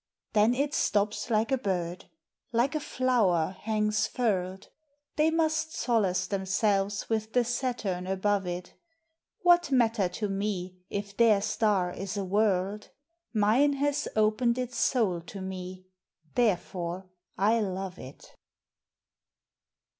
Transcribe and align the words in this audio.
Then 0.33 0.55
it 0.55 0.73
stops 0.73 1.29
like 1.29 1.51
a 1.51 1.59
bird; 1.59 2.05
like 2.51 2.73
a 2.73 2.79
flower, 2.79 3.55
hangs 3.59 4.07
furled: 4.07 4.69
They 5.15 5.29
must 5.29 5.75
solace 5.75 6.25
themselves 6.25 7.07
with 7.07 7.33
the 7.33 7.43
Saturn 7.43 8.07
above 8.07 8.47
it. 8.47 8.73
What 9.43 9.71
matter 9.71 10.09
to 10.09 10.27
me 10.27 10.79
if 10.89 11.15
their 11.15 11.39
star 11.39 11.91
is 11.93 12.17
a 12.17 12.25
world? 12.25 12.89
Mine 13.31 13.73
has 13.73 14.07
opened 14.15 14.57
its 14.57 14.79
soul 14.79 15.21
to 15.27 15.39
me; 15.39 15.85
therefore 16.33 17.07
I 17.37 17.59
love 17.59 17.99
it. 17.99 18.35